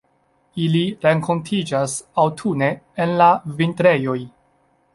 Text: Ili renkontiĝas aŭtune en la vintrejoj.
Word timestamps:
Ili 0.61 0.79
renkontiĝas 1.05 1.93
aŭtune 2.25 2.71
en 3.05 3.15
la 3.23 3.31
vintrejoj. 3.61 4.19